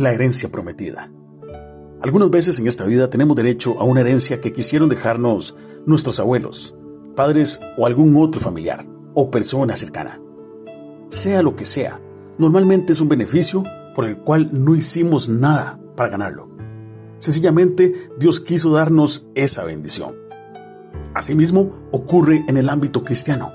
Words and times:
la 0.00 0.12
herencia 0.12 0.50
prometida. 0.50 1.12
Algunas 2.02 2.30
veces 2.30 2.58
en 2.58 2.66
esta 2.66 2.84
vida 2.84 3.10
tenemos 3.10 3.36
derecho 3.36 3.78
a 3.78 3.84
una 3.84 4.00
herencia 4.00 4.40
que 4.40 4.52
quisieron 4.52 4.88
dejarnos 4.88 5.56
nuestros 5.84 6.18
abuelos, 6.18 6.74
padres 7.14 7.60
o 7.76 7.86
algún 7.86 8.16
otro 8.16 8.40
familiar 8.40 8.86
o 9.14 9.30
persona 9.30 9.76
cercana. 9.76 10.20
Sea 11.10 11.42
lo 11.42 11.56
que 11.56 11.66
sea, 11.66 12.00
normalmente 12.38 12.92
es 12.92 13.00
un 13.02 13.10
beneficio 13.10 13.64
por 13.94 14.06
el 14.06 14.18
cual 14.18 14.48
no 14.52 14.74
hicimos 14.74 15.28
nada 15.28 15.78
para 15.96 16.10
ganarlo. 16.10 16.48
Sencillamente 17.18 18.10
Dios 18.18 18.40
quiso 18.40 18.70
darnos 18.70 19.26
esa 19.34 19.64
bendición. 19.64 20.14
Asimismo 21.12 21.72
ocurre 21.90 22.44
en 22.48 22.56
el 22.56 22.70
ámbito 22.70 23.04
cristiano. 23.04 23.52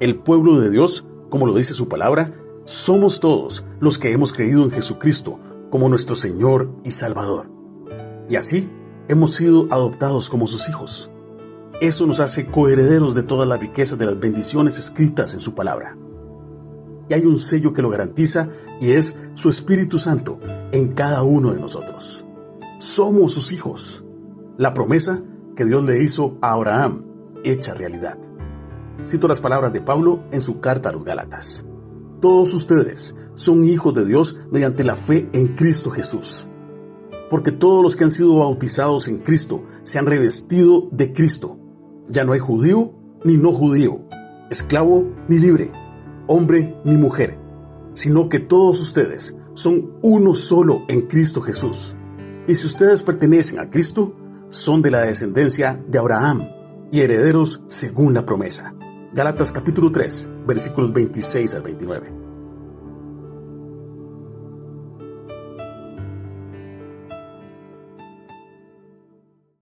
El 0.00 0.16
pueblo 0.16 0.58
de 0.58 0.70
Dios, 0.70 1.06
como 1.28 1.46
lo 1.46 1.54
dice 1.54 1.74
su 1.74 1.88
palabra, 1.88 2.32
somos 2.64 3.20
todos 3.20 3.66
los 3.80 3.98
que 3.98 4.12
hemos 4.12 4.32
creído 4.32 4.62
en 4.62 4.70
Jesucristo 4.70 5.40
como 5.70 5.88
nuestro 5.88 6.16
Señor 6.16 6.74
y 6.84 6.90
Salvador. 6.90 7.50
Y 8.28 8.36
así 8.36 8.70
hemos 9.08 9.34
sido 9.34 9.66
adoptados 9.70 10.28
como 10.28 10.46
sus 10.46 10.68
hijos. 10.68 11.10
Eso 11.80 12.06
nos 12.06 12.20
hace 12.20 12.46
coherederos 12.46 13.14
de 13.14 13.22
toda 13.22 13.46
la 13.46 13.56
riqueza 13.56 13.96
de 13.96 14.06
las 14.06 14.20
bendiciones 14.20 14.78
escritas 14.78 15.34
en 15.34 15.40
su 15.40 15.54
palabra. 15.54 15.96
Y 17.08 17.14
hay 17.14 17.24
un 17.24 17.38
sello 17.38 17.72
que 17.72 17.82
lo 17.82 17.90
garantiza 17.90 18.48
y 18.80 18.92
es 18.92 19.18
su 19.34 19.48
Espíritu 19.48 19.98
Santo 19.98 20.36
en 20.72 20.92
cada 20.92 21.22
uno 21.22 21.52
de 21.52 21.60
nosotros. 21.60 22.24
Somos 22.78 23.32
sus 23.32 23.52
hijos. 23.52 24.04
La 24.58 24.74
promesa 24.74 25.22
que 25.56 25.64
Dios 25.64 25.82
le 25.84 26.02
hizo 26.02 26.38
a 26.40 26.52
Abraham, 26.52 27.04
hecha 27.42 27.74
realidad. 27.74 28.18
Cito 29.06 29.26
las 29.26 29.40
palabras 29.40 29.72
de 29.72 29.80
Pablo 29.80 30.22
en 30.30 30.40
su 30.40 30.60
carta 30.60 30.90
a 30.90 30.92
los 30.92 31.04
Gálatas. 31.04 31.64
Todos 32.20 32.52
ustedes 32.52 33.16
son 33.32 33.64
hijos 33.64 33.94
de 33.94 34.04
Dios 34.04 34.36
mediante 34.50 34.84
la 34.84 34.94
fe 34.94 35.30
en 35.32 35.48
Cristo 35.48 35.90
Jesús. 35.90 36.46
Porque 37.30 37.50
todos 37.50 37.82
los 37.82 37.96
que 37.96 38.04
han 38.04 38.10
sido 38.10 38.36
bautizados 38.36 39.08
en 39.08 39.18
Cristo 39.18 39.64
se 39.84 39.98
han 39.98 40.04
revestido 40.04 40.88
de 40.92 41.14
Cristo. 41.14 41.58
Ya 42.10 42.24
no 42.24 42.32
hay 42.32 42.40
judío 42.40 42.92
ni 43.24 43.38
no 43.38 43.52
judío, 43.52 44.02
esclavo 44.50 45.06
ni 45.28 45.38
libre, 45.38 45.72
hombre 46.26 46.78
ni 46.84 46.96
mujer, 46.96 47.38
sino 47.94 48.28
que 48.28 48.40
todos 48.40 48.80
ustedes 48.80 49.36
son 49.54 49.98
uno 50.02 50.34
solo 50.34 50.82
en 50.88 51.02
Cristo 51.02 51.40
Jesús. 51.40 51.96
Y 52.46 52.54
si 52.54 52.66
ustedes 52.66 53.02
pertenecen 53.02 53.60
a 53.60 53.70
Cristo, 53.70 54.14
son 54.50 54.82
de 54.82 54.90
la 54.90 55.02
descendencia 55.02 55.82
de 55.88 55.98
Abraham 55.98 56.48
y 56.90 57.00
herederos 57.00 57.62
según 57.66 58.12
la 58.12 58.26
promesa. 58.26 58.74
Gálatas 59.12 59.50
capítulo 59.50 59.90
3, 59.90 60.30
versículos 60.46 60.92
26 60.92 61.54
al 61.56 61.62
29. 61.62 62.19